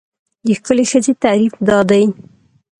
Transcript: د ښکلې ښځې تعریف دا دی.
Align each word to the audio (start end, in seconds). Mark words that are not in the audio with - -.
د 0.45 0.47
ښکلې 0.57 0.85
ښځې 0.91 1.13
تعریف 1.23 1.53
دا 1.67 1.79
دی. 1.89 2.03